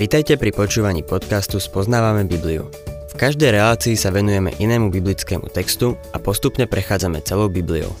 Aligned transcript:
Vitajte 0.00 0.40
pri 0.40 0.50
počúvaní 0.56 1.04
podcastu 1.04 1.60
Spoznávame 1.60 2.24
Bibliu. 2.24 2.72
V 3.12 3.14
každej 3.20 3.52
relácii 3.52 4.00
sa 4.00 4.08
venujeme 4.08 4.48
inému 4.56 4.88
biblickému 4.88 5.52
textu 5.52 5.92
a 6.10 6.18
postupne 6.18 6.64
prechádzame 6.64 7.20
celou 7.20 7.52
Bibliou. 7.52 7.92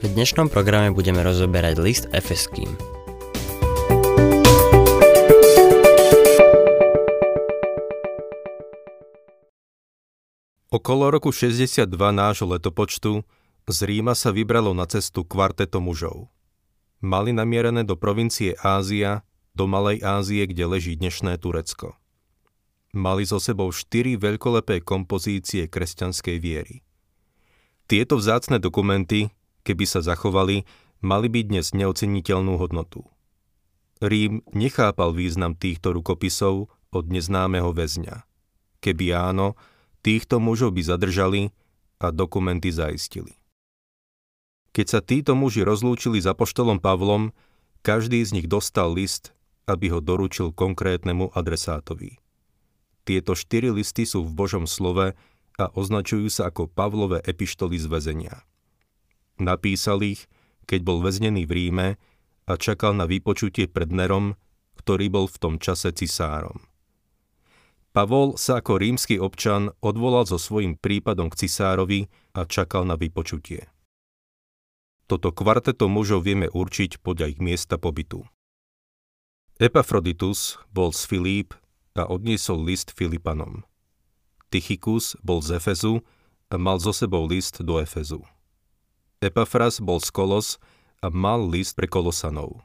V 0.00 0.08
dnešnom 0.08 0.48
programe 0.48 0.88
budeme 0.88 1.20
rozoberať 1.20 1.78
list 1.78 2.04
Efeským. 2.16 2.72
Okolo 10.72 11.12
roku 11.12 11.28
62 11.28 11.84
nášho 12.10 12.48
letopočtu 12.48 13.20
z 13.68 13.78
Ríma 13.84 14.16
sa 14.16 14.32
vybralo 14.32 14.72
na 14.72 14.88
cestu 14.88 15.22
kvarteto 15.22 15.84
mužov. 15.84 16.32
Mali 17.02 17.34
namierené 17.34 17.82
do 17.82 17.98
provincie 17.98 18.54
Ázia, 18.62 19.26
do 19.52 19.66
Malej 19.66 20.00
Ázie, 20.06 20.46
kde 20.46 20.64
leží 20.70 20.94
dnešné 20.94 21.36
Turecko. 21.42 21.98
Mali 22.94 23.26
so 23.26 23.42
sebou 23.42 23.74
štyri 23.74 24.14
veľkolepé 24.14 24.86
kompozície 24.86 25.66
kresťanskej 25.66 26.36
viery. 26.38 26.86
Tieto 27.90 28.16
vzácne 28.16 28.62
dokumenty, 28.62 29.34
keby 29.66 29.84
sa 29.84 29.98
zachovali, 29.98 30.62
mali 31.02 31.26
byť 31.26 31.44
dnes 31.50 31.66
neoceniteľnú 31.74 32.56
hodnotu. 32.56 33.04
Rím 33.98 34.46
nechápal 34.54 35.10
význam 35.10 35.58
týchto 35.58 35.90
rukopisov 35.92 36.70
od 36.94 37.04
neznámeho 37.10 37.74
väzňa. 37.74 38.24
Keby 38.78 39.10
áno, 39.10 39.58
Týchto 40.02 40.42
mužov 40.42 40.74
by 40.74 40.82
zadržali 40.82 41.54
a 42.02 42.10
dokumenty 42.10 42.74
zaistili. 42.74 43.38
Keď 44.72 44.86
sa 44.88 45.00
títo 45.04 45.36
muži 45.36 45.68
rozlúčili 45.68 46.16
za 46.20 46.32
poštolom 46.32 46.80
Pavlom, 46.80 47.36
každý 47.84 48.24
z 48.24 48.40
nich 48.40 48.48
dostal 48.48 48.96
list, 48.96 49.36
aby 49.68 49.92
ho 49.92 50.00
doručil 50.00 50.50
konkrétnemu 50.56 51.28
adresátovi. 51.36 52.16
Tieto 53.04 53.36
štyri 53.36 53.68
listy 53.68 54.08
sú 54.08 54.24
v 54.24 54.32
Božom 54.32 54.64
slove 54.64 55.12
a 55.60 55.64
označujú 55.76 56.32
sa 56.32 56.48
ako 56.48 56.70
Pavlové 56.70 57.20
epištoly 57.20 57.76
z 57.76 57.86
väzenia. 57.90 58.36
Napísal 59.42 60.00
ich, 60.06 60.30
keď 60.64 60.80
bol 60.86 61.02
väznený 61.02 61.44
v 61.44 61.52
Ríme 61.52 61.88
a 62.46 62.52
čakal 62.56 62.94
na 62.96 63.04
vypočutie 63.04 63.66
pred 63.68 63.90
Nerom, 63.90 64.38
ktorý 64.78 65.12
bol 65.12 65.26
v 65.28 65.36
tom 65.36 65.54
čase 65.60 65.92
cisárom. 65.92 66.62
Pavol 67.92 68.40
sa 68.40 68.64
ako 68.64 68.80
rímsky 68.80 69.20
občan 69.20 69.68
odvolal 69.84 70.24
so 70.24 70.40
svojím 70.40 70.80
prípadom 70.80 71.28
k 71.28 71.44
cisárovi 71.44 72.08
a 72.32 72.48
čakal 72.48 72.88
na 72.88 72.96
vypočutie. 72.96 73.68
Toto 75.12 75.28
kvarteto 75.28 75.92
mužov 75.92 76.24
vieme 76.24 76.48
určiť 76.48 77.04
podľa 77.04 77.36
ich 77.36 77.40
miesta 77.44 77.76
pobytu. 77.76 78.24
Epafroditus 79.60 80.56
bol 80.72 80.88
z 80.88 81.04
Filíp 81.04 81.52
a 81.92 82.08
odniesol 82.08 82.64
list 82.64 82.96
Filipanom. 82.96 83.60
Tychikus 84.48 85.20
bol 85.20 85.44
z 85.44 85.60
Efezu 85.60 86.00
a 86.48 86.56
mal 86.56 86.80
zo 86.80 86.96
sebou 86.96 87.28
list 87.28 87.60
do 87.60 87.76
Efezu. 87.76 88.24
Epafras 89.20 89.84
bol 89.84 90.00
z 90.00 90.08
Kolos 90.08 90.56
a 91.04 91.12
mal 91.12 91.44
list 91.44 91.76
pre 91.76 91.92
Kolosanov. 91.92 92.64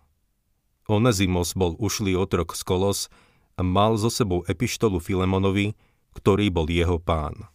Onezimos 0.88 1.52
bol 1.52 1.76
ušlý 1.84 2.16
otrok 2.16 2.56
z 2.56 2.64
Kolos 2.64 3.12
a 3.60 3.62
mal 3.68 4.00
zo 4.00 4.08
sebou 4.08 4.48
epištolu 4.48 5.04
Filemonovi, 5.04 5.76
ktorý 6.16 6.48
bol 6.48 6.72
jeho 6.72 6.96
pán. 6.96 7.52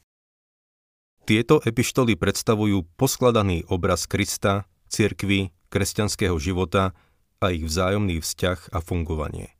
Tieto 1.25 1.65
epištoly 1.65 2.13
predstavujú 2.21 2.85
poskladaný 3.01 3.65
obraz 3.73 4.05
Krista, 4.05 4.69
cirkvy, 4.93 5.49
kresťanského 5.73 6.37
života 6.37 6.93
a 7.41 7.49
ich 7.49 7.65
vzájomný 7.65 8.21
vzťah 8.21 8.77
a 8.77 8.79
fungovanie. 8.85 9.57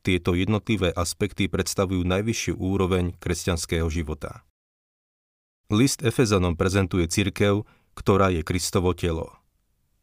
Tieto 0.00 0.32
jednotlivé 0.32 0.88
aspekty 0.96 1.44
predstavujú 1.52 2.08
najvyššiu 2.08 2.56
úroveň 2.56 3.12
kresťanského 3.20 3.84
života. 3.92 4.48
List 5.68 6.00
Efezanom 6.00 6.56
prezentuje 6.56 7.04
cirkev, 7.04 7.68
ktorá 7.92 8.32
je 8.32 8.40
Kristovo 8.40 8.96
telo. 8.96 9.36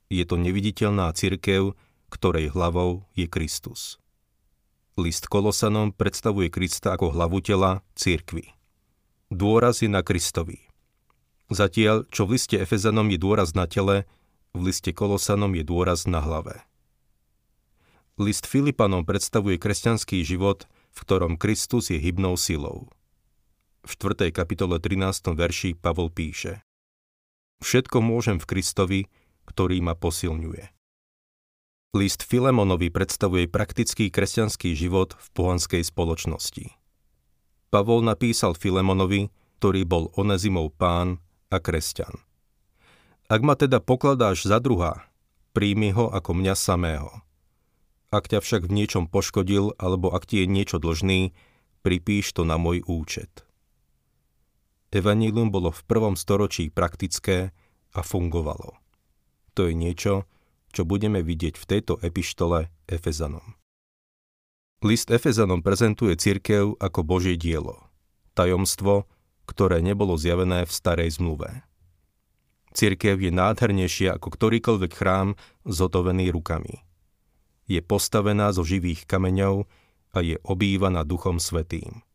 Je 0.08 0.24
to 0.24 0.38
neviditeľná 0.38 1.12
cirkev, 1.18 1.74
ktorej 2.08 2.54
hlavou 2.54 3.04
je 3.18 3.28
Kristus. 3.28 4.00
List 4.96 5.28
Kolosanom 5.28 5.92
predstavuje 5.92 6.48
Krista 6.48 6.96
ako 6.96 7.12
hlavu 7.12 7.44
tela 7.44 7.84
církvy. 8.00 8.54
Dôraz 9.28 9.84
je 9.84 9.92
na 9.92 10.06
Kristovi. 10.06 10.72
Zatiaľ, 11.52 12.08
čo 12.08 12.24
v 12.24 12.40
liste 12.40 12.56
Efezanom 12.56 13.08
je 13.12 13.20
dôraz 13.20 13.52
na 13.52 13.68
tele, 13.68 14.08
v 14.54 14.60
liste 14.72 14.92
Kolosanom 14.96 15.52
je 15.56 15.64
dôraz 15.66 16.08
na 16.08 16.24
hlave. 16.24 16.64
List 18.18 18.50
Filipanom 18.50 19.06
predstavuje 19.06 19.62
kresťanský 19.62 20.26
život, 20.26 20.66
v 20.94 20.98
ktorom 21.06 21.34
Kristus 21.38 21.94
je 21.94 22.02
hybnou 22.02 22.34
silou. 22.34 22.90
V 23.86 23.94
4. 23.96 24.34
kapitole 24.34 24.82
13. 24.82 25.38
verši 25.38 25.78
Pavol 25.78 26.10
píše 26.10 26.66
Všetko 27.62 28.02
môžem 28.02 28.42
v 28.42 28.46
Kristovi, 28.50 29.02
ktorý 29.48 29.80
ma 29.80 29.94
posilňuje. 29.94 30.76
List 31.96 32.22
Filemonovi 32.22 32.92
predstavuje 32.92 33.48
praktický 33.48 34.12
kresťanský 34.12 34.76
život 34.76 35.16
v 35.16 35.28
pohanskej 35.34 35.82
spoločnosti. 35.88 36.76
Pavol 37.72 38.04
napísal 38.04 38.54
Filemonovi, 38.54 39.32
ktorý 39.58 39.82
bol 39.88 40.04
Onezimov 40.20 40.76
pán 40.76 41.24
a 41.48 41.58
kresťan. 41.58 42.27
Ak 43.28 43.44
ma 43.44 43.60
teda 43.60 43.84
pokladáš 43.84 44.48
za 44.48 44.64
druhá, 44.64 45.04
príjmi 45.52 45.92
ho 45.92 46.08
ako 46.08 46.32
mňa 46.32 46.56
samého. 46.56 47.12
Ak 48.08 48.32
ťa 48.32 48.40
však 48.40 48.72
v 48.72 48.72
niečom 48.72 49.12
poškodil, 49.12 49.76
alebo 49.76 50.16
ak 50.16 50.24
ti 50.32 50.44
je 50.44 50.48
niečo 50.48 50.80
dlžný, 50.80 51.36
pripíš 51.84 52.32
to 52.32 52.48
na 52.48 52.56
môj 52.56 52.88
účet. 52.88 53.44
Evanílium 54.96 55.52
bolo 55.52 55.76
v 55.76 55.84
prvom 55.84 56.16
storočí 56.16 56.72
praktické 56.72 57.52
a 57.92 58.00
fungovalo. 58.00 58.80
To 59.60 59.68
je 59.68 59.76
niečo, 59.76 60.24
čo 60.72 60.88
budeme 60.88 61.20
vidieť 61.20 61.60
v 61.60 61.66
tejto 61.68 62.00
epištole 62.00 62.72
Efezanom. 62.88 63.60
List 64.88 65.12
Efezanom 65.12 65.60
prezentuje 65.60 66.16
cirkev 66.16 66.80
ako 66.80 67.04
Božie 67.04 67.36
dielo, 67.36 67.92
tajomstvo, 68.40 69.04
ktoré 69.44 69.84
nebolo 69.84 70.16
zjavené 70.16 70.64
v 70.64 70.72
starej 70.72 71.20
zmluve. 71.20 71.68
Cirkev 72.78 73.18
je 73.18 73.34
nádhernejšia 73.34 74.22
ako 74.22 74.38
ktorýkoľvek 74.38 74.92
chrám 74.94 75.34
zotovený 75.66 76.30
rukami. 76.30 76.86
Je 77.66 77.82
postavená 77.82 78.54
zo 78.54 78.62
živých 78.62 79.10
kameňov 79.10 79.66
a 80.14 80.22
je 80.22 80.38
obývaná 80.46 81.02
Duchom 81.02 81.42
Svetým. 81.42 82.06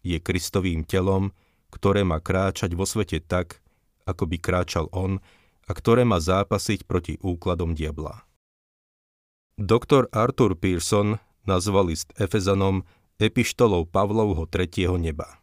Je 0.00 0.16
Kristovým 0.16 0.88
telom, 0.88 1.36
ktoré 1.68 2.08
má 2.08 2.24
kráčať 2.24 2.72
vo 2.72 2.88
svete 2.88 3.20
tak, 3.20 3.60
ako 4.08 4.32
by 4.32 4.36
kráčal 4.40 4.88
On, 4.96 5.20
a 5.68 5.70
ktoré 5.76 6.08
má 6.08 6.24
zápasiť 6.24 6.88
proti 6.88 7.20
úkladom 7.20 7.76
diabla. 7.76 8.24
Doktor 9.60 10.08
Arthur 10.08 10.56
Pearson 10.56 11.20
nazval 11.44 11.92
list 11.92 12.08
Efezanom 12.16 12.88
epištolou 13.20 13.84
Pavlovho 13.84 14.48
tretieho 14.48 14.96
neba. 14.96 15.36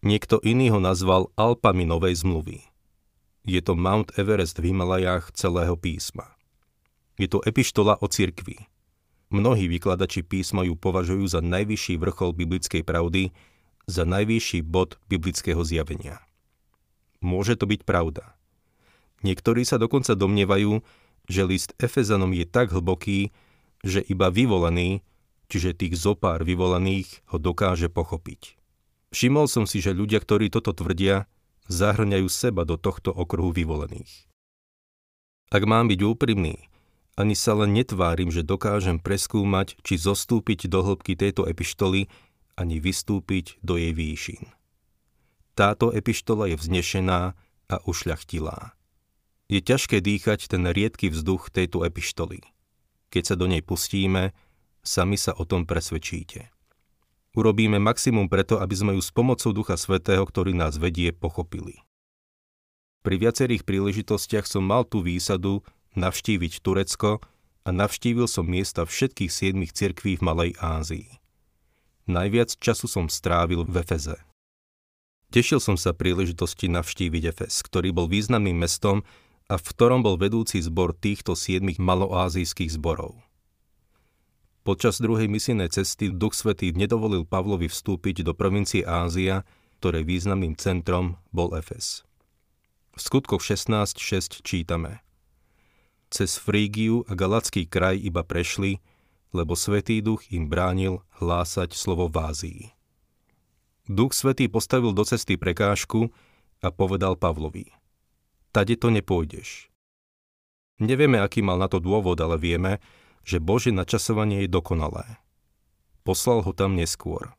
Niekto 0.00 0.40
iný 0.40 0.72
ho 0.72 0.80
nazval 0.80 1.28
Alpami 1.36 1.84
Novej 1.84 2.24
zmluvy. 2.24 2.64
Je 3.48 3.64
to 3.64 3.72
Mount 3.72 4.12
Everest 4.20 4.60
v 4.60 4.76
Himalajách 4.76 5.32
celého 5.32 5.72
písma. 5.72 6.36
Je 7.16 7.32
to 7.32 7.40
epištola 7.40 7.96
o 7.96 8.04
cirkvi. 8.04 8.68
Mnohí 9.32 9.72
vykladači 9.72 10.20
písma 10.20 10.68
ju 10.68 10.76
považujú 10.76 11.24
za 11.24 11.40
najvyšší 11.40 11.96
vrchol 11.96 12.36
biblickej 12.36 12.84
pravdy, 12.84 13.32
za 13.88 14.04
najvyšší 14.04 14.60
bod 14.68 15.00
biblického 15.08 15.64
zjavenia. 15.64 16.20
Môže 17.24 17.56
to 17.56 17.64
byť 17.64 17.88
pravda. 17.88 18.36
Niektorí 19.24 19.64
sa 19.64 19.80
dokonca 19.80 20.12
domnievajú, 20.12 20.84
že 21.24 21.48
list 21.48 21.72
Efezanom 21.80 22.36
je 22.36 22.44
tak 22.44 22.68
hlboký, 22.68 23.32
že 23.80 24.04
iba 24.04 24.28
vyvolený, 24.28 25.00
čiže 25.48 25.72
tých 25.72 25.96
zopár 25.96 26.44
vyvolených, 26.44 27.24
ho 27.32 27.40
dokáže 27.40 27.88
pochopiť. 27.88 28.60
Všimol 29.08 29.48
som 29.48 29.64
si, 29.64 29.80
že 29.80 29.96
ľudia, 29.96 30.20
ktorí 30.20 30.52
toto 30.52 30.76
tvrdia, 30.76 31.24
zahrňajú 31.68 32.28
seba 32.28 32.64
do 32.64 32.80
tohto 32.80 33.12
okruhu 33.12 33.52
vyvolených. 33.52 34.28
Ak 35.48 35.64
mám 35.64 35.88
byť 35.88 36.00
úprimný, 36.04 36.68
ani 37.16 37.34
sa 37.34 37.56
len 37.56 37.72
netvárim, 37.72 38.28
že 38.30 38.46
dokážem 38.46 39.00
preskúmať, 39.00 39.80
či 39.82 39.98
zostúpiť 39.98 40.68
do 40.68 40.84
hĺbky 40.84 41.16
tejto 41.16 41.48
epištoly, 41.48 42.06
ani 42.54 42.76
vystúpiť 42.78 43.58
do 43.64 43.74
jej 43.74 43.90
výšin. 43.90 44.44
Táto 45.58 45.90
epištola 45.90 46.52
je 46.54 46.56
vznešená 46.58 47.20
a 47.68 47.76
ušľachtilá. 47.82 48.78
Je 49.48 49.58
ťažké 49.64 49.98
dýchať 49.98 50.46
ten 50.52 50.62
riedky 50.68 51.08
vzduch 51.08 51.50
tejto 51.50 51.82
epištoly. 51.82 52.44
Keď 53.08 53.22
sa 53.24 53.34
do 53.34 53.48
nej 53.48 53.64
pustíme, 53.64 54.36
sami 54.84 55.16
sa 55.16 55.32
o 55.34 55.48
tom 55.48 55.64
presvedčíte. 55.64 56.52
Urobíme 57.36 57.76
maximum 57.76 58.30
preto, 58.30 58.60
aby 58.60 58.74
sme 58.76 58.92
ju 58.96 59.02
s 59.04 59.12
pomocou 59.12 59.52
Ducha 59.52 59.76
Svetého, 59.76 60.24
ktorý 60.24 60.56
nás 60.56 60.80
vedie, 60.80 61.12
pochopili. 61.12 61.84
Pri 63.04 63.16
viacerých 63.20 63.64
príležitostiach 63.64 64.48
som 64.48 64.64
mal 64.64 64.84
tú 64.84 65.04
výsadu 65.04 65.64
navštíviť 65.96 66.60
Turecko 66.60 67.20
a 67.64 67.68
navštívil 67.68 68.24
som 68.24 68.48
miesta 68.48 68.88
všetkých 68.88 69.28
siedmých 69.28 69.72
cirkví 69.76 70.16
v 70.16 70.24
Malej 70.24 70.52
Ázii. 70.58 71.08
Najviac 72.08 72.56
času 72.56 72.88
som 72.88 73.12
strávil 73.12 73.68
v 73.68 73.84
Efeze. 73.84 74.16
Tešil 75.28 75.60
som 75.60 75.76
sa 75.76 75.92
príležitosti 75.92 76.72
navštíviť 76.72 77.22
Efes, 77.36 77.60
ktorý 77.60 77.92
bol 77.92 78.08
významným 78.08 78.56
mestom 78.56 79.04
a 79.44 79.60
v 79.60 79.64
ktorom 79.68 80.00
bol 80.00 80.16
vedúci 80.16 80.64
zbor 80.64 80.96
týchto 80.96 81.36
siedmých 81.36 81.76
maloázijských 81.76 82.72
zborov. 82.80 83.27
Počas 84.68 85.00
druhej 85.00 85.32
misijnej 85.32 85.72
cesty 85.72 86.12
Duch 86.12 86.36
Svetý 86.36 86.76
nedovolil 86.76 87.24
Pavlovi 87.24 87.72
vstúpiť 87.72 88.20
do 88.20 88.36
provincie 88.36 88.84
Ázia, 88.84 89.48
ktorej 89.80 90.04
významným 90.04 90.60
centrom 90.60 91.16
bol 91.32 91.56
Efes. 91.56 92.04
V 92.92 93.00
skutkoch 93.00 93.40
16.6 93.40 94.44
čítame 94.44 95.00
Cez 96.12 96.36
Frígiu 96.36 97.00
a 97.08 97.16
Galacký 97.16 97.64
kraj 97.64 97.96
iba 97.96 98.20
prešli, 98.20 98.84
lebo 99.32 99.56
Svetý 99.56 100.04
duch 100.04 100.28
im 100.28 100.52
bránil 100.52 101.00
hlásať 101.16 101.72
slovo 101.72 102.12
v 102.12 102.28
Ázii. 102.28 102.62
Duch 103.88 104.12
Svetý 104.12 104.52
postavil 104.52 104.92
do 104.92 105.08
cesty 105.08 105.40
prekážku 105.40 106.12
a 106.60 106.68
povedal 106.68 107.16
Pavlovi. 107.16 107.72
Tade 108.52 108.76
to 108.76 108.92
nepôjdeš. 108.92 109.72
Nevieme, 110.76 111.24
aký 111.24 111.40
mal 111.40 111.56
na 111.56 111.72
to 111.72 111.80
dôvod, 111.80 112.20
ale 112.20 112.36
vieme, 112.36 112.84
že 113.28 113.44
Božie 113.44 113.76
načasovanie 113.76 114.48
je 114.48 114.48
dokonalé. 114.48 115.20
Poslal 116.00 116.40
ho 116.40 116.56
tam 116.56 116.72
neskôr. 116.72 117.36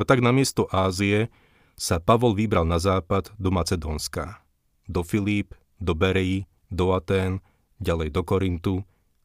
A 0.00 0.02
tak 0.08 0.24
namiesto 0.24 0.64
Ázie 0.72 1.28
sa 1.76 2.00
Pavol 2.00 2.32
vybral 2.32 2.64
na 2.64 2.80
západ 2.80 3.36
do 3.36 3.52
Macedónska, 3.52 4.40
do 4.88 5.04
Filíp, 5.04 5.52
do 5.76 5.92
Bereji, 5.92 6.48
do 6.72 6.96
Atén, 6.96 7.44
ďalej 7.84 8.16
do 8.16 8.24
Korintu 8.24 8.74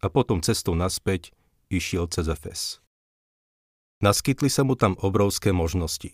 a 0.03 0.11
potom 0.11 0.43
cestou 0.43 0.75
naspäť 0.75 1.31
išiel 1.71 2.11
cez 2.11 2.27
Efes. 2.27 2.83
Naskytli 4.03 4.51
sa 4.51 4.67
mu 4.67 4.75
tam 4.75 4.99
obrovské 4.99 5.55
možnosti. 5.55 6.11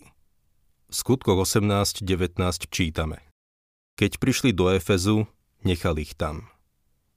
V 0.86 0.94
skutkoch 0.94 1.42
18.19 1.42 2.06
čítame. 2.70 3.18
Keď 3.98 4.22
prišli 4.22 4.54
do 4.54 4.70
Efezu, 4.70 5.26
nechali 5.66 6.06
ich 6.06 6.14
tam. 6.14 6.46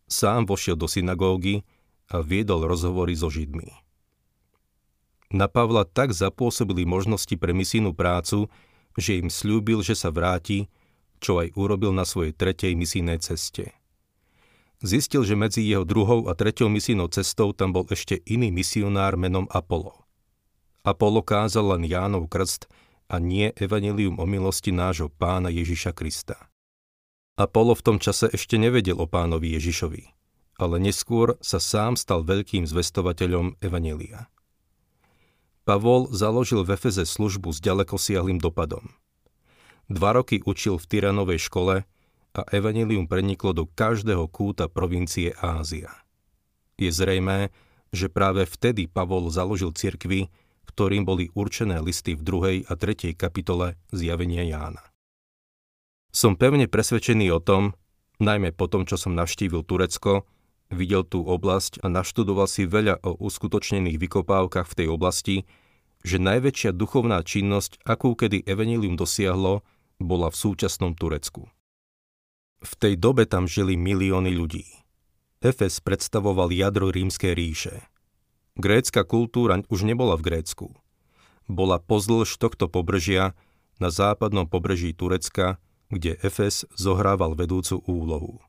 Sám 0.10 0.50
vošiel 0.50 0.74
do 0.74 0.90
synagógy 0.90 1.62
a 2.10 2.26
viedol 2.26 2.66
rozhovory 2.66 3.14
so 3.14 3.30
Židmi. 3.30 3.70
Na 5.30 5.46
Pavla 5.46 5.86
tak 5.86 6.12
zapôsobili 6.12 6.90
možnosti 6.90 7.38
pre 7.38 7.54
misijnú 7.54 7.94
prácu, 7.94 8.50
že 8.98 9.22
im 9.22 9.30
slúbil, 9.30 9.86
že 9.86 9.94
sa 9.94 10.10
vráti, 10.10 10.68
čo 11.22 11.38
aj 11.38 11.54
urobil 11.54 11.94
na 11.94 12.04
svojej 12.04 12.34
tretej 12.34 12.74
misijnej 12.74 13.22
ceste 13.22 13.80
zistil, 14.84 15.28
že 15.28 15.36
medzi 15.36 15.62
jeho 15.64 15.84
druhou 15.84 16.28
a 16.32 16.34
treťou 16.36 16.72
misijnou 16.72 17.12
cestou 17.12 17.52
tam 17.52 17.76
bol 17.76 17.86
ešte 17.92 18.24
iný 18.28 18.52
misionár 18.52 19.20
menom 19.20 19.46
Apollo. 19.52 20.08
Apollo 20.88 21.22
kázal 21.28 21.76
len 21.76 21.84
Jánov 21.86 22.32
krst 22.32 22.72
a 23.12 23.20
nie 23.20 23.52
evanelium 23.60 24.16
o 24.18 24.26
milosti 24.26 24.72
nášho 24.72 25.12
pána 25.12 25.52
Ježiša 25.52 25.92
Krista. 25.92 26.48
Apollo 27.36 27.80
v 27.80 27.86
tom 27.86 27.98
čase 28.00 28.32
ešte 28.32 28.60
nevedel 28.60 29.00
o 29.00 29.08
pánovi 29.08 29.56
Ježišovi, 29.56 30.19
ale 30.60 30.78
neskôr 30.78 31.40
sa 31.40 31.58
sám 31.58 31.96
stal 31.96 32.28
veľkým 32.28 32.68
zvestovateľom 32.68 33.58
evanelia. 33.64 34.28
Pavol 35.64 36.12
založil 36.12 36.68
v 36.68 36.76
Efeze 36.76 37.08
službu 37.08 37.56
s 37.56 37.64
ďalekosiahlým 37.64 38.44
dopadom. 38.44 38.92
Dva 39.88 40.20
roky 40.20 40.44
učil 40.44 40.76
v 40.76 40.86
Tyranovej 40.86 41.40
škole, 41.48 41.88
a 42.34 42.46
evanelium 42.54 43.10
preniklo 43.10 43.52
do 43.58 43.66
každého 43.66 44.30
kúta 44.30 44.70
provincie 44.70 45.34
Ázia. 45.42 45.90
Je 46.78 46.94
zrejmé, 46.94 47.50
že 47.90 48.08
práve 48.08 48.46
vtedy 48.46 48.86
Pavol 48.86 49.34
založil 49.34 49.74
cirkvy, 49.74 50.30
ktorým 50.70 51.04
boli 51.04 51.34
určené 51.34 51.82
listy 51.82 52.14
v 52.14 52.22
druhej 52.22 52.58
a 52.70 52.78
tretej 52.78 53.18
kapitole 53.18 53.76
zjavenia 53.90 54.46
Jána. 54.46 54.86
Som 56.14 56.38
pevne 56.38 56.70
presvedčený 56.70 57.34
o 57.34 57.42
tom, 57.42 57.74
najmä 58.22 58.54
po 58.54 58.70
tom, 58.70 58.86
čo 58.86 58.98
som 58.98 59.18
navštívil 59.18 59.66
Turecko, 59.66 60.30
videl 60.70 61.06
tú 61.06 61.26
oblasť 61.26 61.82
a 61.82 61.90
naštudoval 61.90 62.46
si 62.46 62.70
veľa 62.70 63.02
o 63.02 63.18
uskutočnených 63.18 63.98
vykopávkach 63.98 64.70
v 64.70 64.78
tej 64.78 64.88
oblasti, 64.90 65.36
že 66.06 66.22
najväčšia 66.22 66.72
duchovná 66.72 67.20
činnosť, 67.26 67.84
akú 67.84 68.16
kedy 68.16 68.48
Evangelium 68.48 68.96
dosiahlo, 68.96 69.66
bola 70.00 70.32
v 70.32 70.40
súčasnom 70.40 70.96
Turecku. 70.96 71.52
V 72.60 72.74
tej 72.80 72.96
dobe 72.96 73.28
tam 73.28 73.48
žili 73.48 73.76
milióny 73.76 74.32
ľudí. 74.32 74.68
Efes 75.40 75.80
predstavoval 75.80 76.52
jadro 76.52 76.92
rímskej 76.92 77.32
ríše. 77.32 77.76
Grécka 78.60 79.08
kultúra 79.08 79.64
už 79.72 79.88
nebola 79.88 80.20
v 80.20 80.28
Grécku. 80.28 80.76
Bola 81.48 81.80
pozdĺž 81.80 82.36
tohto 82.36 82.68
pobrežia 82.68 83.32
na 83.80 83.88
západnom 83.88 84.44
pobreží 84.44 84.92
Turecka, 84.92 85.56
kde 85.88 86.20
Efes 86.20 86.68
zohrával 86.76 87.40
vedúcu 87.40 87.80
úlohu. 87.88 88.44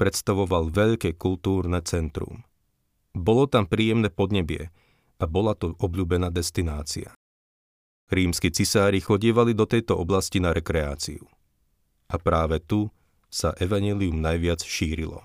Predstavoval 0.00 0.72
veľké 0.72 1.14
kultúrne 1.16 1.78
centrum. 1.84 2.44
Bolo 3.12 3.44
tam 3.44 3.68
príjemné 3.68 4.08
podnebie 4.08 4.72
a 5.20 5.24
bola 5.28 5.52
to 5.52 5.76
obľúbená 5.76 6.32
destinácia. 6.32 7.12
Rímsky 8.12 8.52
cisári 8.52 9.00
chodievali 9.00 9.56
do 9.56 9.64
tejto 9.64 9.96
oblasti 9.96 10.36
na 10.40 10.52
rekreáciu. 10.52 11.24
A 12.12 12.20
práve 12.20 12.60
tu 12.60 12.92
sa 13.32 13.56
evanelium 13.56 14.20
najviac 14.20 14.60
šírilo. 14.60 15.24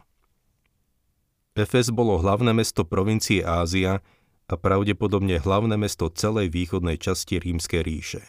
Efes 1.58 1.92
bolo 1.92 2.22
hlavné 2.22 2.54
mesto 2.54 2.86
provincie 2.88 3.42
Ázia 3.44 4.00
a 4.48 4.56
pravdepodobne 4.56 5.42
hlavné 5.42 5.76
mesto 5.76 6.08
celej 6.08 6.54
východnej 6.54 6.96
časti 6.96 7.42
rímskej 7.42 7.82
ríše. 7.84 8.24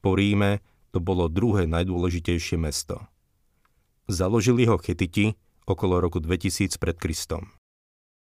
Po 0.00 0.16
Ríme 0.16 0.64
to 0.94 1.02
bolo 1.02 1.28
druhé 1.28 1.68
najdôležitejšie 1.68 2.56
mesto. 2.56 3.04
Založili 4.10 4.66
ho 4.66 4.74
Chetiti 4.74 5.38
okolo 5.70 6.02
roku 6.02 6.18
2000 6.18 6.82
pred 6.82 6.98
Kristom. 6.98 7.54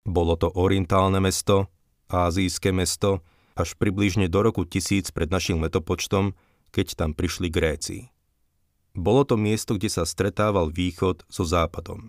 Bolo 0.08 0.40
to 0.40 0.48
orientálne 0.48 1.20
mesto, 1.20 1.68
ázijské 2.08 2.72
mesto, 2.72 3.20
až 3.52 3.76
približne 3.76 4.24
do 4.32 4.40
roku 4.40 4.64
1000 4.64 5.12
pred 5.12 5.28
našim 5.28 5.60
letopočtom, 5.60 6.32
keď 6.72 6.96
tam 6.96 7.12
prišli 7.12 7.52
Gréci. 7.52 8.08
Bolo 8.96 9.28
to 9.28 9.36
miesto, 9.36 9.76
kde 9.76 9.92
sa 9.92 10.08
stretával 10.08 10.72
východ 10.72 11.28
so 11.28 11.44
západom. 11.44 12.08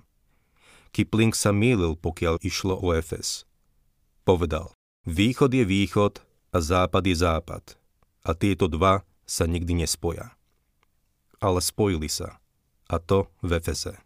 Kipling 0.95 1.35
sa 1.35 1.51
mýlil, 1.51 1.99
pokiaľ 1.99 2.39
išlo 2.39 2.79
o 2.79 2.95
Efes. 2.95 3.43
Povedal, 4.23 4.71
východ 5.03 5.51
je 5.51 5.67
východ 5.67 6.23
a 6.55 6.57
západ 6.63 7.03
je 7.03 7.15
západ. 7.19 7.63
A 8.23 8.31
tieto 8.31 8.71
dva 8.71 9.03
sa 9.27 9.43
nikdy 9.43 9.83
nespoja. 9.83 10.31
Ale 11.43 11.59
spojili 11.59 12.07
sa. 12.07 12.39
A 12.87 13.03
to 13.03 13.27
v 13.43 13.59
Efese. 13.59 13.99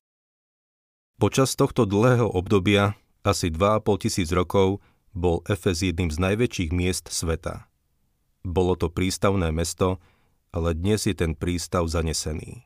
Počas 1.21 1.53
tohto 1.53 1.85
dlhého 1.85 2.25
obdobia, 2.25 2.97
asi 3.21 3.53
2,5 3.53 4.01
tisíc 4.01 4.33
rokov, 4.33 4.81
bol 5.13 5.45
Efes 5.45 5.85
jedným 5.85 6.09
z 6.09 6.17
najväčších 6.17 6.71
miest 6.73 7.13
sveta. 7.13 7.69
Bolo 8.41 8.73
to 8.73 8.89
prístavné 8.89 9.53
mesto, 9.53 10.01
ale 10.50 10.73
dnes 10.73 11.05
je 11.05 11.13
ten 11.13 11.38
prístav 11.38 11.85
zanesený. 11.85 12.65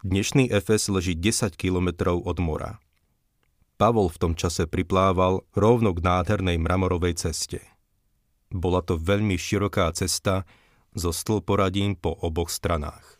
Dnešný 0.00 0.48
Efes 0.48 0.88
leží 0.88 1.12
10 1.12 1.60
kilometrov 1.60 2.24
od 2.24 2.38
mora. 2.40 2.80
Pavol 3.76 4.08
v 4.08 4.16
tom 4.16 4.32
čase 4.32 4.64
priplával 4.64 5.44
rovno 5.52 5.92
k 5.92 6.00
nádhernej 6.02 6.56
mramorovej 6.56 7.20
ceste. 7.20 7.60
Bola 8.48 8.80
to 8.80 8.96
veľmi 8.96 9.36
široká 9.36 9.92
cesta 9.92 10.48
so 10.96 11.12
stĺporadím 11.12 12.00
po 12.00 12.16
oboch 12.16 12.48
stranách. 12.48 13.17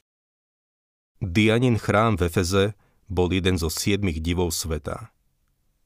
Dianin 1.19 1.83
chrám 1.83 2.15
v 2.15 2.31
Efeze 2.31 2.65
bol 3.11 3.27
jeden 3.35 3.59
zo 3.59 3.67
siedmých 3.67 4.23
divov 4.23 4.55
sveta. 4.55 5.11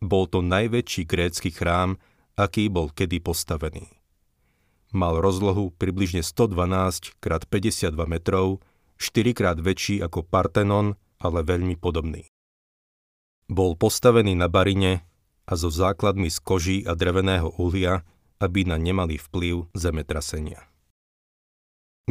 Bol 0.02 0.28
to 0.28 0.44
najväčší 0.44 1.08
grécky 1.08 1.48
chrám, 1.48 1.96
aký 2.36 2.68
bol 2.68 2.92
kedy 2.92 3.22
postavený. 3.24 3.88
Mal 4.92 5.24
rozlohu 5.24 5.72
približne 5.72 6.20
112 6.20 7.16
x 7.16 7.44
52 7.48 7.96
metrov 8.04 8.60
štyrikrát 9.00 9.56
väčší 9.56 10.04
ako 10.04 10.20
Partenon, 10.20 11.00
ale 11.16 11.40
veľmi 11.40 11.80
podobný. 11.80 12.28
Bol 13.48 13.72
postavený 13.78 14.36
na 14.36 14.52
barine 14.52 15.06
a 15.48 15.56
so 15.56 15.72
základmi 15.72 16.28
z 16.28 16.38
koží 16.44 16.78
a 16.84 16.92
dreveného 16.92 17.56
uhlia, 17.56 18.04
aby 18.36 18.68
na 18.68 18.76
nemali 18.76 19.16
vplyv 19.16 19.70
zemetrasenia. 19.72 20.71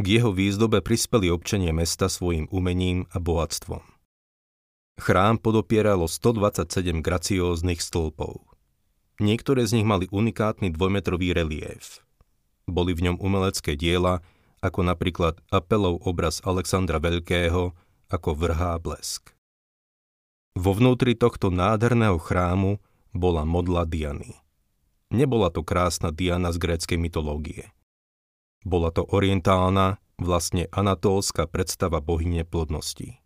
K 0.00 0.04
jeho 0.08 0.32
výzdobe 0.32 0.80
prispeli 0.80 1.28
občania 1.28 1.76
mesta 1.76 2.08
svojim 2.08 2.48
umením 2.48 3.04
a 3.12 3.20
bohatstvom. 3.20 3.84
Chrám 4.96 5.36
podopieralo 5.36 6.08
127 6.08 7.04
gracióznych 7.04 7.84
stĺpov. 7.84 8.40
Niektoré 9.20 9.68
z 9.68 9.76
nich 9.76 9.86
mali 9.88 10.08
unikátny 10.08 10.72
dvojmetrový 10.72 11.36
relief. 11.36 12.00
Boli 12.64 12.96
v 12.96 13.12
ňom 13.12 13.16
umelecké 13.20 13.76
diela, 13.76 14.24
ako 14.64 14.80
napríklad 14.80 15.44
apelov 15.52 16.00
obraz 16.08 16.40
Alexandra 16.40 16.96
Veľkého 16.96 17.76
ako 18.08 18.30
vrhá 18.32 18.80
blesk. 18.80 19.36
Vo 20.56 20.72
vnútri 20.72 21.12
tohto 21.12 21.52
nádherného 21.52 22.16
chrámu 22.16 22.80
bola 23.12 23.44
modla 23.44 23.84
Diany. 23.84 24.40
Nebola 25.12 25.52
to 25.52 25.60
krásna 25.60 26.08
Diana 26.08 26.48
z 26.48 26.56
gréckej 26.56 26.96
mytológie. 26.96 27.72
Bola 28.62 28.94
to 28.94 29.02
orientálna, 29.02 29.98
vlastne 30.22 30.70
anatólska 30.70 31.50
predstava 31.50 31.98
bohyne 31.98 32.46
plodnosti. 32.46 33.18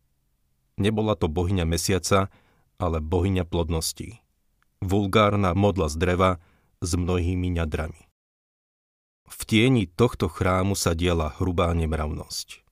Nebola 0.81 1.17
to 1.17 1.29
bohyňa 1.29 1.65
mesiaca, 1.69 2.33
ale 2.77 3.01
bohyňa 3.01 3.45
plodnosti. 3.49 4.21
Vulgárna 4.81 5.57
modla 5.57 5.89
z 5.89 5.97
dreva 5.97 6.31
s 6.85 6.93
mnohými 6.97 7.53
ňadrami. 7.57 8.03
V 9.27 9.41
tieni 9.43 9.91
tohto 9.91 10.31
chrámu 10.31 10.79
sa 10.79 10.95
diala 10.95 11.35
hrubá 11.41 11.73
nemravnosť. 11.75 12.63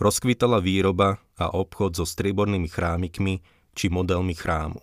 Rozkvitala 0.00 0.58
výroba 0.58 1.20
a 1.38 1.52
obchod 1.52 1.94
so 1.94 2.06
striebornými 2.08 2.66
chrámikmi 2.66 3.44
či 3.76 3.86
modelmi 3.92 4.34
chrámu. 4.34 4.80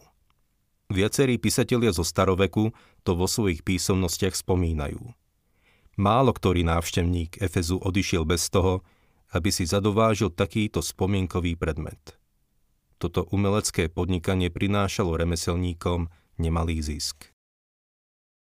Viacerí 0.90 1.38
písatelia 1.38 1.92
zo 1.92 2.08
staroveku 2.08 2.72
to 3.04 3.12
vo 3.14 3.28
svojich 3.28 3.62
písomnostiach 3.66 4.34
spomínajú. 4.34 5.19
Málo 6.00 6.32
ktorý 6.32 6.64
návštevník 6.64 7.44
Efezu 7.44 7.76
odišiel 7.76 8.24
bez 8.24 8.48
toho, 8.48 8.88
aby 9.36 9.52
si 9.52 9.68
zadovážil 9.68 10.32
takýto 10.32 10.80
spomienkový 10.80 11.60
predmet. 11.60 12.16
Toto 12.96 13.28
umelecké 13.36 13.92
podnikanie 13.92 14.48
prinášalo 14.48 15.20
remeselníkom 15.20 16.08
nemalý 16.40 16.80
zisk. 16.80 17.36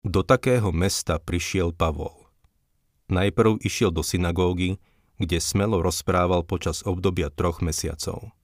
Do 0.03 0.27
takého 0.27 0.75
mesta 0.75 1.15
prišiel 1.15 1.71
Pavol. 1.71 2.27
Najprv 3.07 3.63
išiel 3.63 3.95
do 3.95 4.03
synagógy, 4.03 4.75
kde 5.15 5.39
smelo 5.39 5.79
rozprával 5.79 6.43
počas 6.43 6.83
obdobia 6.83 7.31
troch 7.31 7.63
mesiacov. 7.63 8.35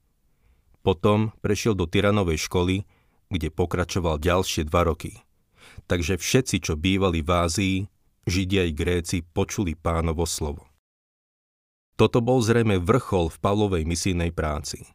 Potom 0.88 1.36
prešiel 1.44 1.75
do 1.75 1.84
Tyranovej 1.84 2.48
školy, 2.48 2.88
kde 3.27 3.51
pokračoval 3.51 4.24
ďalšie 4.24 4.72
dva 4.72 4.88
roky. 4.88 5.20
Takže 5.91 6.15
všetci, 6.15 6.63
čo 6.63 6.80
bývali 6.80 7.20
v 7.20 7.30
Ázii, 7.30 7.77
Židia 8.30 8.70
i 8.70 8.74
Gréci, 8.74 9.25
počuli 9.25 9.74
pánovo 9.74 10.30
slovo. 10.30 10.70
Toto 11.98 12.22
bol 12.22 12.38
zrejme 12.46 12.78
vrchol 12.78 13.34
v 13.34 13.38
Pavlovej 13.42 13.84
misijnej 13.90 14.30
práci. 14.30 14.86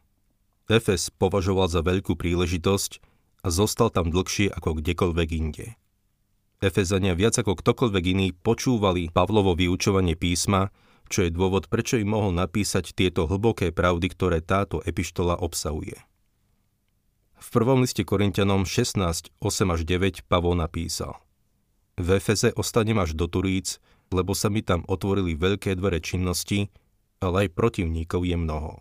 Efes 0.71 1.11
považoval 1.11 1.67
za 1.67 1.83
veľkú 1.83 2.15
príležitosť 2.15 3.03
a 3.43 3.51
zostal 3.51 3.91
tam 3.91 4.15
dlhšie 4.15 4.47
ako 4.51 4.79
kdekoľvek 4.79 5.29
inde. 5.35 5.75
Efezania 6.63 7.19
viac 7.19 7.35
ako 7.35 7.59
ktokoľvek 7.59 8.03
iný 8.15 8.27
počúvali 8.31 9.11
Pavlovo 9.11 9.59
vyučovanie 9.59 10.15
písma, 10.15 10.71
čo 11.11 11.27
je 11.27 11.31
dôvod, 11.31 11.67
prečo 11.67 11.99
im 11.99 12.15
mohol 12.15 12.31
napísať 12.31 12.95
tieto 12.95 13.27
hlboké 13.27 13.75
pravdy, 13.75 14.07
ktoré 14.07 14.39
táto 14.39 14.79
epištola 14.87 15.35
obsahuje. 15.39 15.99
V 17.37 17.47
prvom 17.51 17.83
liste 17.83 18.07
Korintianom 18.07 18.63
16, 18.63 19.35
8 19.35 19.75
až 19.75 19.81
9 19.83 20.23
Pavol 20.31 20.55
napísal 20.55 21.26
V 21.97 22.07
Efeze 22.13 22.53
ostanem 22.53 23.01
až 23.01 23.17
do 23.17 23.25
Turíc, 23.25 23.81
lebo 24.13 24.37
sa 24.37 24.53
mi 24.53 24.61
tam 24.61 24.85
otvorili 24.85 25.33
veľké 25.33 25.73
dvere 25.73 25.97
činnosti, 25.97 26.69
ale 27.17 27.49
aj 27.49 27.57
protivníkov 27.57 28.21
je 28.21 28.37
mnoho. 28.37 28.73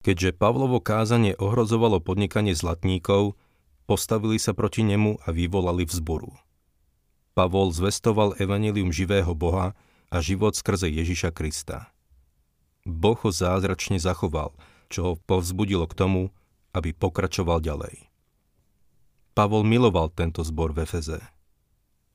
Keďže 0.00 0.38
Pavlovo 0.38 0.80
kázanie 0.80 1.36
ohrozovalo 1.36 2.00
podnikanie 2.00 2.56
zlatníkov, 2.56 3.36
postavili 3.84 4.38
sa 4.38 4.54
proti 4.54 4.86
nemu 4.86 5.20
a 5.20 5.28
vyvolali 5.34 5.84
vzboru. 5.84 6.32
Pavol 7.34 7.74
zvestoval 7.74 8.38
evanilium 8.38 8.94
živého 8.94 9.34
Boha 9.34 9.74
a 10.08 10.16
život 10.22 10.54
skrze 10.54 10.88
Ježiša 10.88 11.34
Krista. 11.34 11.90
Boh 12.86 13.18
ho 13.18 13.30
zázračne 13.34 14.00
zachoval, 14.00 14.56
čo 14.88 15.00
ho 15.04 15.12
povzbudilo 15.28 15.84
k 15.90 15.98
tomu, 15.98 16.22
aby 16.70 16.94
pokračoval 16.94 17.60
ďalej. 17.60 18.08
Pavol 19.34 19.66
miloval 19.66 20.08
tento 20.10 20.40
zbor 20.46 20.72
v 20.72 20.86
Efeze. 20.86 21.20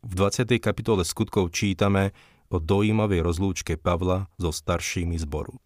V 0.05 0.13
20. 0.13 0.61
kapitole 0.61 1.01
skutkov 1.01 1.49
čítame 1.49 2.13
o 2.53 2.61
dojímavej 2.61 3.25
rozlúčke 3.25 3.73
Pavla 3.73 4.29
so 4.37 4.53
staršími 4.53 5.17
zboru. 5.17 5.57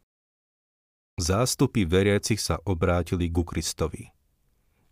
Zástupy 1.19 1.83
veriacich 1.83 2.39
sa 2.39 2.55
obrátili 2.63 3.27
ku 3.27 3.43
Kristovi. 3.43 4.15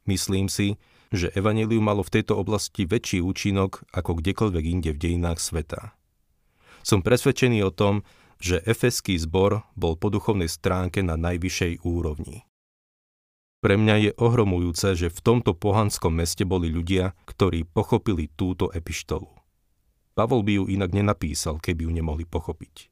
Myslím 0.04 0.52
si, 0.52 0.76
že 1.16 1.32
Evangelium 1.32 1.88
malo 1.88 2.04
v 2.04 2.20
tejto 2.20 2.36
oblasti 2.36 2.84
väčší 2.84 3.24
účinok 3.24 3.88
ako 3.96 4.20
kdekoľvek 4.20 4.66
inde 4.68 4.92
v 4.92 5.00
dejinách 5.00 5.40
sveta. 5.40 5.96
Som 6.84 7.00
presvedčený 7.00 7.64
o 7.64 7.72
tom, 7.72 8.04
že 8.44 8.60
efeský 8.68 9.16
zbor 9.16 9.64
bol 9.80 9.96
po 9.96 10.12
duchovnej 10.12 10.52
stránke 10.52 11.00
na 11.00 11.16
najvyššej 11.16 11.88
úrovni. 11.88 12.44
Pre 13.64 13.80
mňa 13.80 13.96
je 13.96 14.12
ohromujúce, 14.20 14.92
že 15.00 15.08
v 15.08 15.20
tomto 15.24 15.56
pohanskom 15.56 16.20
meste 16.20 16.44
boli 16.44 16.68
ľudia, 16.68 17.16
ktorí 17.24 17.64
pochopili 17.64 18.28
túto 18.28 18.68
epištolu. 18.76 19.37
Pavol 20.18 20.42
by 20.42 20.54
ju 20.58 20.64
inak 20.66 20.98
nenapísal, 20.98 21.62
keby 21.62 21.86
ju 21.86 21.92
nemohli 21.94 22.26
pochopiť. 22.26 22.90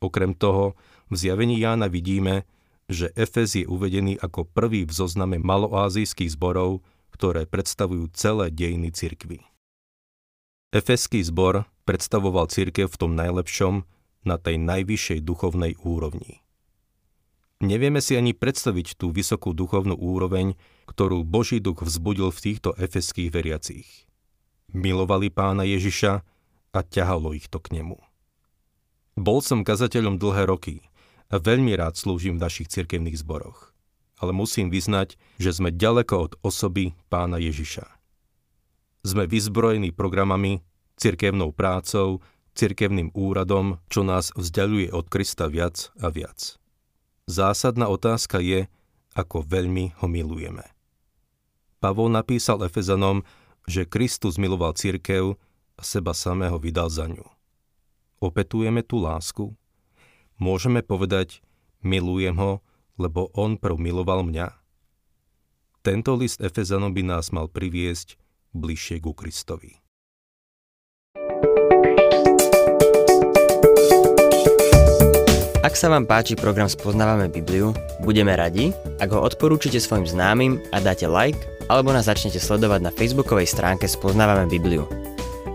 Okrem 0.00 0.32
toho, 0.32 0.72
v 1.12 1.14
zjavení 1.20 1.60
Jána 1.60 1.92
vidíme, 1.92 2.48
že 2.88 3.12
Efes 3.12 3.60
je 3.60 3.68
uvedený 3.68 4.16
ako 4.16 4.48
prvý 4.48 4.88
v 4.88 4.92
zozname 4.96 5.36
maloázijských 5.36 6.32
zborov, 6.32 6.80
ktoré 7.12 7.44
predstavujú 7.44 8.08
celé 8.16 8.48
dejiny 8.48 8.88
cirkvy. 8.88 9.44
Efeský 10.72 11.20
zbor 11.20 11.68
predstavoval 11.84 12.48
cirkev 12.48 12.88
v 12.88 13.00
tom 13.04 13.12
najlepšom, 13.12 13.84
na 14.26 14.36
tej 14.42 14.58
najvyššej 14.58 15.22
duchovnej 15.22 15.78
úrovni. 15.86 16.42
Nevieme 17.62 18.04
si 18.04 18.18
ani 18.18 18.36
predstaviť 18.36 18.98
tú 18.98 19.14
vysokú 19.14 19.56
duchovnú 19.56 19.96
úroveň, 19.96 20.58
ktorú 20.90 21.24
Boží 21.24 21.62
duch 21.62 21.80
vzbudil 21.80 22.34
v 22.34 22.42
týchto 22.42 22.74
efeských 22.76 23.32
veriacich. 23.32 23.86
Milovali 24.74 25.30
pána 25.32 25.64
Ježiša 25.64 26.26
a 26.76 26.84
ťahalo 26.84 27.32
ich 27.32 27.48
to 27.48 27.56
k 27.56 27.80
nemu. 27.80 27.96
Bol 29.16 29.40
som 29.40 29.64
kazateľom 29.64 30.20
dlhé 30.20 30.44
roky 30.44 30.84
a 31.32 31.40
veľmi 31.40 31.72
rád 31.72 31.96
slúžim 31.96 32.36
v 32.36 32.44
našich 32.44 32.68
cirkevných 32.68 33.16
zboroch. 33.16 33.72
Ale 34.20 34.36
musím 34.36 34.68
vyznať, 34.68 35.16
že 35.40 35.56
sme 35.56 35.72
ďaleko 35.72 36.14
od 36.20 36.32
osoby 36.44 36.92
pána 37.08 37.40
Ježiša. 37.40 37.88
Sme 39.08 39.24
vyzbrojení 39.24 39.96
programami, 39.96 40.60
cirkevnou 41.00 41.56
prácou, 41.56 42.20
cirkevným 42.56 43.12
úradom, 43.16 43.80
čo 43.88 44.04
nás 44.04 44.32
vzdialuje 44.36 44.92
od 44.92 45.08
Krista 45.08 45.48
viac 45.48 45.92
a 46.00 46.12
viac. 46.12 46.60
Zásadná 47.28 47.88
otázka 47.88 48.40
je, 48.40 48.68
ako 49.16 49.44
veľmi 49.44 49.96
ho 50.00 50.06
milujeme. 50.08 50.64
Pavol 51.80 52.12
napísal 52.12 52.64
Efezanom, 52.64 53.24
že 53.68 53.88
Kristus 53.88 54.40
miloval 54.40 54.76
cirkev 54.76 55.36
seba 55.84 56.16
samého 56.16 56.56
vydal 56.56 56.88
za 56.88 57.04
ňu. 57.08 57.24
Opetujeme 58.22 58.80
tú 58.80 59.00
lásku? 59.00 59.52
Môžeme 60.40 60.80
povedať, 60.80 61.44
milujem 61.84 62.36
ho, 62.36 62.64
lebo 62.96 63.28
on 63.36 63.60
prv 63.60 63.76
miloval 63.76 64.24
mňa? 64.24 64.56
Tento 65.84 66.16
list 66.16 66.40
Efezanom 66.40 66.90
by 66.96 67.02
nás 67.04 67.30
mal 67.30 67.46
priviesť 67.46 68.16
bližšie 68.56 69.04
ku 69.04 69.12
Kristovi. 69.12 69.78
Ak 75.66 75.74
sa 75.74 75.90
vám 75.90 76.06
páči 76.06 76.38
program 76.38 76.70
Spoznávame 76.70 77.26
Bibliu, 77.26 77.74
budeme 77.98 78.38
radi, 78.38 78.70
ak 79.02 79.10
ho 79.10 79.18
odporúčite 79.18 79.82
svojim 79.82 80.06
známym 80.06 80.62
a 80.70 80.78
dáte 80.78 81.10
like, 81.10 81.42
alebo 81.66 81.90
nás 81.90 82.06
začnete 82.06 82.38
sledovať 82.38 82.80
na 82.86 82.94
facebookovej 82.94 83.50
stránke 83.50 83.90
Spoznávame 83.90 84.46
Bibliu. 84.46 84.86